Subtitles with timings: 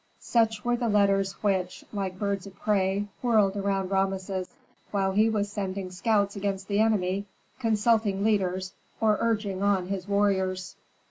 [0.19, 4.49] Such were the letters which, like birds of prey, whirled around Rameses,
[4.89, 7.27] while he was sending scouts against the enemy,
[7.59, 10.75] consulting leaders, or urging on his warriors.